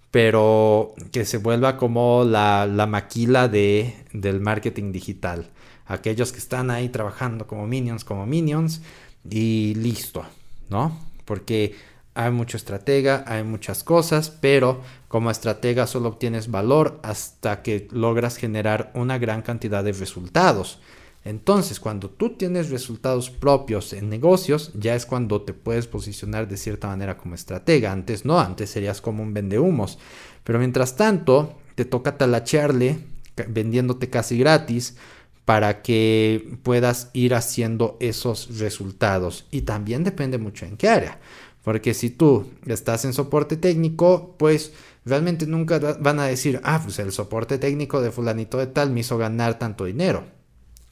pero 0.10 0.94
que 1.12 1.24
se 1.26 1.38
vuelva 1.38 1.78
como 1.78 2.24
la, 2.24 2.66
la 2.66 2.88
maquila 2.88 3.48
de, 3.48 3.96
del 4.14 4.42
marketing 4.42 4.92
digital. 4.92 5.50
Aquellos 5.86 6.32
que 6.32 6.40
están 6.40 6.72
ahí 6.72 6.90
trabajando 6.90 7.46
como 7.46 7.68
minions, 7.68 8.04
como 8.04 8.26
minions, 8.26 8.82
y 9.30 9.74
listo, 9.76 10.26
¿no? 10.70 10.98
Porque 11.26 11.76
hay 12.16 12.32
mucho 12.32 12.58
estratega, 12.58 13.24
hay 13.28 13.44
muchas 13.44 13.84
cosas, 13.84 14.30
pero 14.30 14.82
como 15.08 15.32
estratega 15.32 15.88
solo 15.88 16.10
obtienes 16.10 16.52
valor 16.52 17.00
hasta 17.04 17.62
que 17.62 17.88
logras 17.92 18.38
generar 18.38 18.92
una 18.94 19.18
gran 19.18 19.42
cantidad 19.42 19.84
de 19.84 19.94
resultados. 19.94 20.80
Entonces, 21.26 21.80
cuando 21.80 22.10
tú 22.10 22.32
tienes 22.32 22.70
resultados 22.70 23.30
propios 23.30 23.94
en 23.94 24.10
negocios, 24.10 24.72
ya 24.74 24.94
es 24.94 25.06
cuando 25.06 25.42
te 25.42 25.54
puedes 25.54 25.88
posicionar 25.88 26.48
de 26.50 26.58
cierta 26.58 26.88
manera 26.88 27.18
como 27.18 27.36
estratega. 27.36 27.94
Antes 27.94 28.26
no, 28.26 28.40
antes 28.40 28.70
serías 28.70 29.00
como 29.00 29.24
un 29.24 29.34
vendehumos. 29.34 30.00
Pero 30.44 30.60
mientras 30.60 30.98
tanto, 30.98 31.58
te 31.76 31.86
toca 31.86 32.18
talachearle 32.18 33.00
vendiéndote 33.48 34.10
casi 34.10 34.38
gratis 34.38 34.98
para 35.46 35.82
que 35.82 36.58
puedas 36.64 37.10
ir 37.14 37.36
haciendo 37.36 37.98
esos 38.00 38.58
resultados. 38.60 39.46
Y 39.52 39.62
también 39.62 40.04
depende 40.04 40.38
mucho 40.38 40.66
en 40.66 40.78
qué 40.78 40.90
área. 40.90 41.20
Porque 41.64 41.94
si 41.94 42.10
tú 42.10 42.50
estás 42.66 43.06
en 43.06 43.14
soporte 43.14 43.58
técnico, 43.58 44.36
pues 44.38 44.74
realmente 45.06 45.48
nunca 45.48 45.80
van 46.00 46.20
a 46.20 46.26
decir, 46.26 46.60
ah, 46.64 46.82
pues 46.84 47.00
el 47.00 47.12
soporte 47.12 47.58
técnico 47.58 48.02
de 48.02 48.12
fulanito 48.12 48.58
de 48.58 48.68
tal 48.68 48.92
me 48.92 49.02
hizo 49.02 49.18
ganar 49.18 49.60
tanto 49.60 49.86
dinero. 49.86 50.26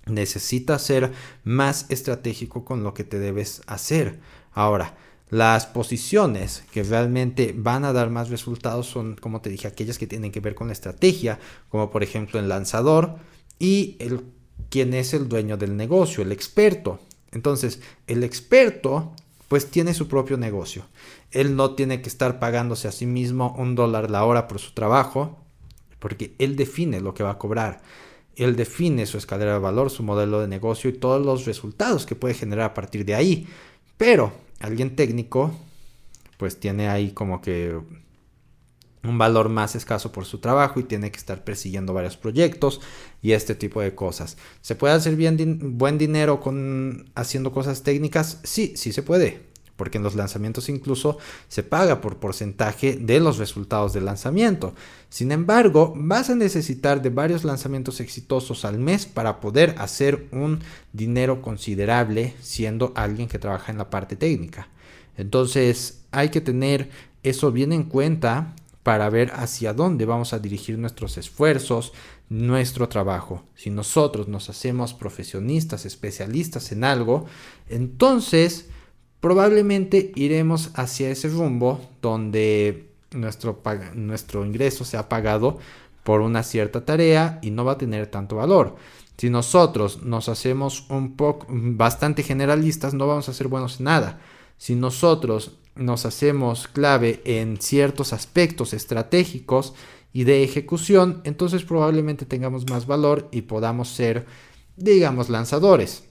Necesitas 0.05 0.81
ser 0.81 1.11
más 1.43 1.85
estratégico 1.89 2.65
con 2.65 2.83
lo 2.83 2.93
que 2.93 3.03
te 3.03 3.19
debes 3.19 3.61
hacer. 3.67 4.19
Ahora, 4.53 4.95
las 5.29 5.65
posiciones 5.65 6.63
que 6.71 6.83
realmente 6.83 7.53
van 7.55 7.85
a 7.85 7.93
dar 7.93 8.09
más 8.09 8.29
resultados 8.29 8.87
son, 8.87 9.15
como 9.15 9.41
te 9.41 9.49
dije, 9.49 9.67
aquellas 9.67 9.97
que 9.97 10.07
tienen 10.07 10.31
que 10.31 10.41
ver 10.41 10.55
con 10.55 10.67
la 10.67 10.73
estrategia, 10.73 11.39
como 11.69 11.89
por 11.89 12.03
ejemplo 12.03 12.39
el 12.39 12.49
lanzador 12.49 13.15
y 13.57 13.95
el 13.99 14.25
quién 14.71 14.95
es 14.95 15.13
el 15.13 15.29
dueño 15.29 15.57
del 15.57 15.77
negocio, 15.77 16.23
el 16.23 16.31
experto. 16.31 16.99
Entonces, 17.31 17.81
el 18.07 18.23
experto 18.23 19.13
pues 19.47 19.69
tiene 19.69 19.93
su 19.93 20.07
propio 20.07 20.37
negocio. 20.37 20.85
Él 21.29 21.57
no 21.57 21.75
tiene 21.75 22.01
que 22.01 22.07
estar 22.07 22.39
pagándose 22.39 22.87
a 22.87 22.93
sí 22.93 23.05
mismo 23.05 23.53
un 23.57 23.75
dólar 23.75 24.09
la 24.09 24.23
hora 24.23 24.47
por 24.47 24.59
su 24.59 24.73
trabajo, 24.73 25.37
porque 25.99 26.33
él 26.39 26.55
define 26.55 27.01
lo 27.01 27.13
que 27.13 27.23
va 27.23 27.31
a 27.31 27.37
cobrar. 27.37 27.81
Él 28.37 28.55
define 28.55 29.05
su 29.05 29.17
escalera 29.17 29.53
de 29.53 29.59
valor, 29.59 29.89
su 29.89 30.03
modelo 30.03 30.39
de 30.39 30.47
negocio 30.47 30.89
y 30.89 30.93
todos 30.93 31.23
los 31.23 31.45
resultados 31.45 32.05
que 32.05 32.15
puede 32.15 32.33
generar 32.33 32.71
a 32.71 32.73
partir 32.73 33.03
de 33.03 33.13
ahí. 33.13 33.45
Pero 33.97 34.31
alguien 34.61 34.95
técnico, 34.95 35.51
pues 36.37 36.57
tiene 36.57 36.87
ahí 36.87 37.11
como 37.11 37.41
que 37.41 37.77
un 39.03 39.17
valor 39.17 39.49
más 39.49 39.75
escaso 39.75 40.11
por 40.11 40.25
su 40.25 40.39
trabajo 40.39 40.79
y 40.79 40.83
tiene 40.83 41.11
que 41.11 41.17
estar 41.17 41.43
persiguiendo 41.43 41.93
varios 41.93 42.17
proyectos 42.17 42.81
y 43.21 43.31
este 43.31 43.55
tipo 43.55 43.81
de 43.81 43.95
cosas. 43.95 44.37
¿Se 44.61 44.75
puede 44.75 44.93
hacer 44.93 45.15
bien 45.15 45.77
buen 45.77 45.97
dinero 45.97 46.39
con 46.39 47.09
haciendo 47.15 47.51
cosas 47.51 47.83
técnicas? 47.83 48.39
Sí, 48.43 48.73
sí 48.75 48.93
se 48.93 49.01
puede, 49.01 49.41
porque 49.75 49.97
en 49.97 50.03
los 50.03 50.13
lanzamientos 50.13 50.69
incluso 50.69 51.17
se 51.47 51.63
paga 51.63 52.01
por 52.01 52.17
porcentaje 52.17 52.95
de 52.95 53.19
los 53.19 53.39
resultados 53.39 53.93
del 53.93 54.05
lanzamiento. 54.05 54.75
Sin 55.09 55.31
embargo, 55.31 55.93
vas 55.95 56.29
a 56.29 56.35
necesitar 56.35 57.01
de 57.01 57.09
varios 57.09 57.43
lanzamientos 57.43 57.99
exitosos 57.99 58.65
al 58.65 58.77
mes 58.77 59.07
para 59.07 59.39
poder 59.39 59.75
hacer 59.79 60.27
un 60.31 60.59
dinero 60.93 61.41
considerable 61.41 62.35
siendo 62.41 62.93
alguien 62.95 63.27
que 63.27 63.39
trabaja 63.39 63.71
en 63.71 63.79
la 63.79 63.89
parte 63.89 64.15
técnica. 64.15 64.67
Entonces, 65.17 66.03
hay 66.11 66.29
que 66.29 66.41
tener 66.41 66.89
eso 67.23 67.51
bien 67.51 67.73
en 67.73 67.83
cuenta 67.83 68.55
para 68.83 69.09
ver 69.09 69.31
hacia 69.35 69.73
dónde 69.73 70.05
vamos 70.05 70.33
a 70.33 70.39
dirigir 70.39 70.77
nuestros 70.77 71.17
esfuerzos, 71.17 71.93
nuestro 72.29 72.89
trabajo. 72.89 73.43
Si 73.55 73.69
nosotros 73.69 74.27
nos 74.27 74.49
hacemos 74.49 74.93
profesionistas, 74.93 75.85
especialistas 75.85 76.71
en 76.71 76.83
algo, 76.83 77.25
entonces 77.69 78.69
probablemente 79.19 80.11
iremos 80.15 80.71
hacia 80.73 81.09
ese 81.09 81.29
rumbo 81.29 81.79
donde 82.01 82.89
nuestro, 83.11 83.61
nuestro 83.93 84.45
ingreso 84.45 84.83
sea 84.83 85.09
pagado 85.09 85.59
por 86.03 86.21
una 86.21 86.41
cierta 86.41 86.83
tarea 86.83 87.39
y 87.43 87.51
no 87.51 87.63
va 87.63 87.73
a 87.73 87.77
tener 87.77 88.07
tanto 88.07 88.37
valor. 88.37 88.75
Si 89.17 89.29
nosotros 89.29 90.01
nos 90.01 90.29
hacemos 90.29 90.89
un 90.89 91.15
poco 91.15 91.45
bastante 91.49 92.23
generalistas, 92.23 92.95
no 92.95 93.05
vamos 93.05 93.29
a 93.29 93.33
ser 93.33 93.47
buenos 93.47 93.79
en 93.79 93.85
nada. 93.85 94.19
Si 94.57 94.73
nosotros 94.73 95.59
nos 95.75 96.05
hacemos 96.05 96.67
clave 96.67 97.21
en 97.25 97.57
ciertos 97.61 98.13
aspectos 98.13 98.73
estratégicos 98.73 99.73
y 100.13 100.25
de 100.25 100.43
ejecución, 100.43 101.21
entonces 101.23 101.63
probablemente 101.63 102.25
tengamos 102.25 102.69
más 102.69 102.85
valor 102.85 103.29
y 103.31 103.43
podamos 103.43 103.89
ser, 103.89 104.25
digamos, 104.75 105.29
lanzadores. 105.29 106.03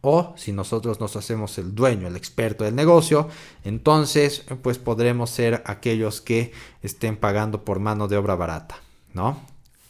O 0.00 0.34
si 0.36 0.52
nosotros 0.52 1.00
nos 1.00 1.16
hacemos 1.16 1.56
el 1.58 1.74
dueño, 1.74 2.08
el 2.08 2.16
experto 2.16 2.64
del 2.64 2.74
negocio, 2.74 3.28
entonces 3.62 4.44
pues 4.62 4.78
podremos 4.78 5.30
ser 5.30 5.62
aquellos 5.66 6.20
que 6.20 6.52
estén 6.82 7.16
pagando 7.16 7.64
por 7.64 7.80
mano 7.80 8.08
de 8.08 8.16
obra 8.16 8.34
barata, 8.34 8.76
¿no? 9.14 9.40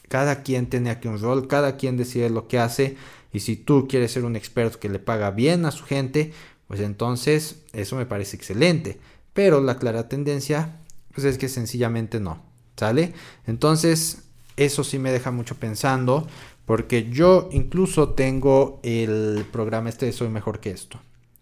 Cada 0.07 0.43
quien 0.43 0.67
tiene 0.67 0.89
aquí 0.89 1.07
un 1.07 1.19
rol, 1.19 1.47
cada 1.47 1.75
quien 1.77 1.97
decide 1.97 2.29
lo 2.29 2.47
que 2.47 2.59
hace 2.59 2.95
y 3.33 3.41
si 3.41 3.57
tú 3.57 3.87
quieres 3.89 4.13
ser 4.13 4.23
un 4.23 4.37
experto 4.37 4.79
que 4.79 4.87
le 4.87 4.99
paga 4.99 5.31
bien 5.31 5.65
a 5.65 5.71
su 5.71 5.83
gente, 5.83 6.31
Pues 6.67 6.79
entonces 6.79 7.63
eso 7.73 7.95
me 7.95 8.05
parece 8.05 8.35
excelente. 8.35 8.99
Pero 9.33 9.61
la 9.61 9.77
clara 9.77 10.07
tendencia 10.09 10.79
pues 11.13 11.25
es 11.25 11.37
que 11.37 11.49
sencillamente 11.49 12.19
no. 12.19 12.41
¿Sale? 12.75 13.13
Entonces 13.47 14.23
eso 14.57 14.83
sí 14.83 14.99
me 14.99 15.11
deja 15.11 15.31
mucho 15.31 15.55
pensando 15.55 16.27
porque 16.65 17.09
yo 17.09 17.49
incluso 17.51 18.09
tengo 18.09 18.79
el 18.83 19.45
programa 19.51 19.89
este 19.89 20.07
de 20.07 20.13
Soy 20.13 20.29
Mejor 20.29 20.59
que 20.59 20.71
esto. 20.71 20.99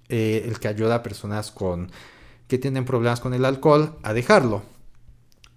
Eh, 0.09 0.43
el 0.45 0.59
que 0.59 0.67
ayuda 0.67 0.95
a 0.95 1.03
personas 1.03 1.49
con 1.51 1.91
que 2.47 2.57
tienen 2.57 2.85
problemas 2.85 3.19
con 3.19 3.33
el 3.33 3.45
alcohol 3.45 3.97
a 4.03 4.13
dejarlo. 4.13 4.63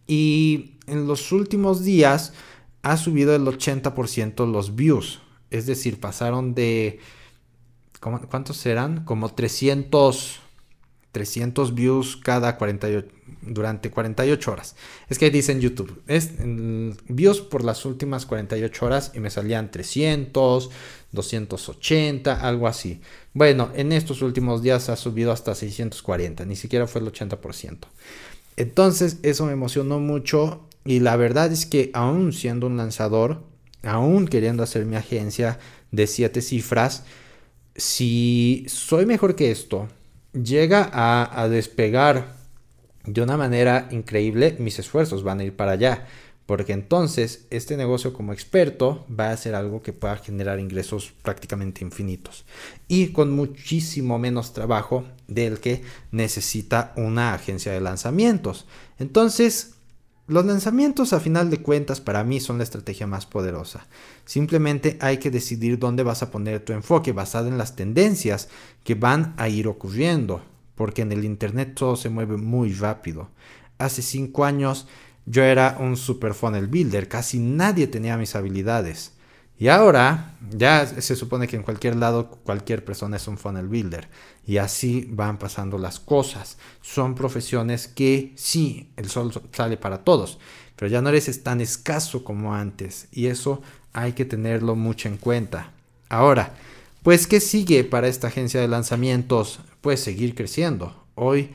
Y 0.06 0.76
en 0.86 1.06
los 1.06 1.32
últimos 1.32 1.84
días 1.84 2.32
ha 2.82 2.96
subido 2.96 3.34
el 3.34 3.42
80% 3.42 4.50
los 4.50 4.76
views. 4.76 5.20
Es 5.50 5.66
decir, 5.66 6.00
pasaron 6.00 6.54
de... 6.54 7.00
¿Cuántos 8.00 8.56
serán? 8.56 9.04
Como 9.04 9.32
300 9.34 10.40
300 11.16 11.74
views 11.74 12.18
cada 12.18 12.58
48, 12.58 13.08
durante 13.40 13.90
48 13.90 14.52
horas. 14.52 14.76
Es 15.08 15.18
que 15.18 15.30
dice 15.30 15.52
en 15.52 15.62
YouTube, 15.62 16.02
es 16.06 16.32
views 17.08 17.40
por 17.40 17.64
las 17.64 17.86
últimas 17.86 18.26
48 18.26 18.84
horas 18.84 19.12
y 19.14 19.20
me 19.20 19.30
salían 19.30 19.70
300, 19.70 20.68
280, 21.12 22.46
algo 22.46 22.68
así. 22.68 23.00
Bueno, 23.32 23.70
en 23.74 23.92
estos 23.92 24.20
últimos 24.20 24.62
días 24.62 24.90
ha 24.90 24.96
subido 24.96 25.32
hasta 25.32 25.54
640, 25.54 26.44
ni 26.44 26.54
siquiera 26.54 26.86
fue 26.86 27.00
el 27.00 27.10
80%. 27.10 27.78
Entonces 28.58 29.16
eso 29.22 29.46
me 29.46 29.52
emocionó 29.52 30.00
mucho 30.00 30.68
y 30.84 31.00
la 31.00 31.16
verdad 31.16 31.50
es 31.50 31.64
que 31.64 31.90
aún 31.94 32.34
siendo 32.34 32.66
un 32.66 32.76
lanzador, 32.76 33.42
aún 33.82 34.28
queriendo 34.28 34.62
hacer 34.62 34.84
mi 34.84 34.96
agencia 34.96 35.58
de 35.92 36.06
7 36.06 36.42
cifras, 36.42 37.04
si 37.76 38.64
soy 38.68 39.06
mejor 39.06 39.34
que 39.34 39.50
esto, 39.50 39.88
llega 40.32 40.90
a, 40.92 41.48
despegar 41.48 42.34
de 43.04 43.22
una 43.22 43.36
manera 43.36 43.88
increíble, 43.90 44.56
mis 44.58 44.78
esfuerzos 44.78 45.22
van 45.22 45.40
a 45.40 45.44
ir 45.44 45.54
para 45.54 45.72
allá. 45.72 46.06
Porque 46.46 46.72
entonces 46.72 47.46
este 47.50 47.76
negocio 47.76 48.12
como 48.12 48.32
experto 48.32 49.04
va 49.08 49.30
a 49.32 49.36
ser 49.36 49.56
algo 49.56 49.82
que 49.82 49.92
pueda 49.92 50.16
generar 50.16 50.60
ingresos 50.60 51.12
prácticamente 51.22 51.82
infinitos. 51.82 52.44
Y 52.86 53.08
con 53.08 53.32
muchísimo 53.32 54.20
menos 54.20 54.52
trabajo 54.52 55.04
del 55.26 55.58
que 55.58 55.82
necesita 56.12 56.92
una 56.96 57.34
agencia 57.34 57.72
de 57.72 57.80
lanzamientos. 57.80 58.66
Entonces, 59.00 59.75
los 60.28 60.44
lanzamientos 60.44 61.12
a 61.12 61.20
final 61.20 61.50
de 61.50 61.62
cuentas 61.62 62.00
para 62.00 62.24
mí 62.24 62.40
son 62.40 62.58
la 62.58 62.64
estrategia 62.64 63.06
más 63.06 63.26
poderosa. 63.26 63.86
Simplemente 64.24 64.98
hay 65.00 65.18
que 65.18 65.30
decidir 65.30 65.78
dónde 65.78 66.02
vas 66.02 66.22
a 66.22 66.30
poner 66.32 66.64
tu 66.64 66.72
enfoque 66.72 67.12
basado 67.12 67.46
en 67.46 67.58
las 67.58 67.76
tendencias 67.76 68.48
que 68.82 68.96
van 68.96 69.34
a 69.36 69.48
ir 69.48 69.68
ocurriendo, 69.68 70.42
porque 70.74 71.02
en 71.02 71.12
el 71.12 71.24
Internet 71.24 71.74
todo 71.74 71.94
se 71.94 72.08
mueve 72.08 72.36
muy 72.36 72.72
rápido. 72.72 73.28
Hace 73.78 74.02
cinco 74.02 74.44
años 74.44 74.88
yo 75.26 75.42
era 75.42 75.76
un 75.78 75.96
super 75.96 76.34
funnel 76.34 76.66
builder, 76.66 77.08
casi 77.08 77.38
nadie 77.38 77.86
tenía 77.86 78.16
mis 78.16 78.34
habilidades. 78.34 79.12
Y 79.58 79.68
ahora 79.68 80.34
ya 80.50 80.86
se 80.86 81.16
supone 81.16 81.48
que 81.48 81.56
en 81.56 81.62
cualquier 81.62 81.96
lado 81.96 82.28
cualquier 82.44 82.84
persona 82.84 83.16
es 83.16 83.26
un 83.26 83.38
funnel 83.38 83.68
builder. 83.68 84.08
Y 84.46 84.58
así 84.58 85.08
van 85.10 85.38
pasando 85.38 85.78
las 85.78 85.98
cosas. 85.98 86.58
Son 86.82 87.14
profesiones 87.14 87.88
que 87.88 88.32
sí, 88.36 88.90
el 88.96 89.08
sol 89.08 89.32
sale 89.52 89.76
para 89.76 90.04
todos, 90.04 90.38
pero 90.76 90.90
ya 90.90 91.00
no 91.00 91.08
eres 91.08 91.42
tan 91.42 91.60
escaso 91.60 92.22
como 92.22 92.54
antes. 92.54 93.08
Y 93.12 93.26
eso 93.26 93.62
hay 93.94 94.12
que 94.12 94.26
tenerlo 94.26 94.76
mucho 94.76 95.08
en 95.08 95.16
cuenta. 95.16 95.72
Ahora, 96.10 96.52
pues, 97.02 97.26
¿qué 97.26 97.40
sigue 97.40 97.82
para 97.84 98.08
esta 98.08 98.28
agencia 98.28 98.60
de 98.60 98.68
lanzamientos? 98.68 99.60
Pues 99.80 100.00
seguir 100.00 100.34
creciendo. 100.34 101.06
Hoy, 101.14 101.50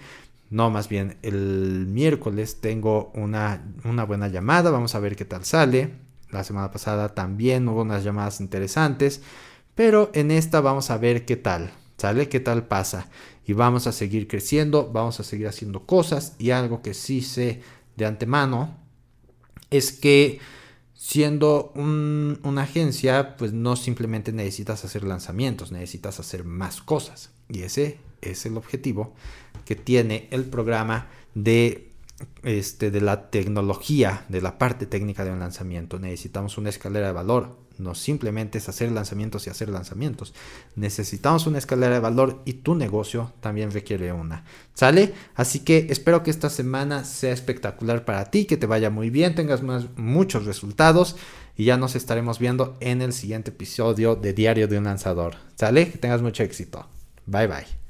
no, 0.50 0.72
más 0.72 0.89
bien 0.89 1.17
el 1.22 1.86
miércoles 1.88 2.62
tengo 2.62 3.12
una, 3.13 3.62
una 3.84 4.05
buena 4.05 4.27
llamada. 4.27 4.72
Vamos 4.72 4.96
a 4.96 5.00
ver 5.00 5.15
qué 5.15 5.25
tal 5.25 5.46
sale 5.46 6.11
la 6.31 6.43
semana 6.43 6.72
pasada 6.72 7.09
también 7.09 7.67
hubo 7.67 7.81
unas 7.81 8.03
llamadas 8.03 8.39
interesantes, 8.41 9.22
pero 9.75 10.11
en 10.13 10.31
esta 10.31 10.61
vamos 10.61 10.89
a 10.89 10.98
ver 10.98 11.25
qué 11.25 11.35
tal, 11.35 11.72
¿sale? 11.98 12.29
¿Qué 12.29 12.39
tal 12.39 12.67
pasa? 12.67 13.09
Y 13.46 13.53
vamos 13.53 13.87
a 13.87 13.91
seguir 13.91 14.27
creciendo, 14.27 14.91
vamos 14.91 15.20
a 15.20 15.24
seguir 15.24 15.48
haciendo 15.48 15.85
cosas 15.85 16.35
y 16.39 16.51
algo 16.51 16.81
que 16.81 16.94
sí 16.94 17.22
sé 17.22 17.61
de 17.98 18.05
antemano 18.05 18.77
es 19.70 19.91
que 19.91 20.39
siendo 20.94 21.72
una 21.75 22.61
agencia, 22.61 23.35
pues 23.37 23.53
no 23.53 23.75
simplemente 23.75 24.31
necesitas 24.31 24.85
hacer 24.85 25.03
lanzamientos, 25.03 25.72
necesitas 25.72 26.20
hacer 26.20 26.44
más 26.44 26.81
cosas. 26.81 27.31
Y 27.50 27.63
ese 27.63 27.98
es 28.22 28.46
el 28.46 28.55
objetivo 28.55 29.15
que 29.65 29.75
tiene 29.75 30.27
el 30.31 30.46
programa 30.46 31.07
de 31.33 31.91
este, 32.44 32.92
de 32.92 33.01
la 33.01 33.29
tecnología, 33.29 34.25
de 34.29 34.42
la 34.42 34.57
parte 34.57 34.86
técnica 34.86 35.24
de 35.24 35.31
un 35.31 35.40
lanzamiento. 35.40 36.00
Necesitamos 36.00 36.57
una 36.57 36.70
escalera 36.70 37.07
de 37.07 37.14
valor. 37.14 37.57
No 37.77 37.96
simplemente 37.96 38.60
es 38.60 38.70
hacer 38.70 38.92
lanzamientos 38.92 39.48
y 39.48 39.50
hacer 39.50 39.70
lanzamientos. 39.70 40.34
Necesitamos 40.75 41.48
una 41.48 41.57
escalera 41.57 41.96
de 41.96 42.00
valor 42.00 42.42
y 42.46 42.53
tu 42.53 42.75
negocio 42.75 43.34
también 43.40 43.72
requiere 43.72 44.14
una. 44.14 44.44
¿Sale? 44.74 45.14
Así 45.36 45.60
que 45.60 45.88
espero 45.90 46.22
que 46.22 46.31
esta 46.31 46.50
semana 46.50 47.03
sea 47.03 47.34
espectacular 47.34 48.05
para 48.05 48.29
ti, 48.29 48.46
que 48.46 48.57
te 48.57 48.68
vaya 48.68 48.90
muy 48.90 49.10
bien, 49.10 49.36
tengas 49.36 49.62
muchos 49.98 50.46
resultados 50.46 51.16
y 51.57 51.66
ya 51.66 51.77
nos 51.77 51.96
estaremos 51.96 52.40
viendo 52.40 52.77
en 52.79 53.01
el 53.01 53.14
siguiente 53.14 53.50
episodio 53.51 54.16
de 54.16 54.34
Diario 54.34 54.68
de 54.68 54.77
un 54.77 54.84
Lanzador. 54.84 55.36
¿Sale? 55.55 55.92
Que 55.92 55.98
tengas 55.98 56.22
mucho 56.22 56.44
éxito. 56.44 56.88
Bye 57.25 57.48
bye. 57.48 57.80